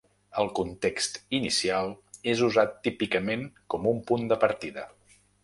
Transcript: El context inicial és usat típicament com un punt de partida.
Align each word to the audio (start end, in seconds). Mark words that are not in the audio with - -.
El 0.43 0.47
context 0.59 1.19
inicial 1.39 1.91
és 2.33 2.41
usat 2.47 2.73
típicament 2.89 3.45
com 3.75 3.87
un 3.93 4.03
punt 4.11 4.27
de 4.35 4.41
partida. 4.47 4.89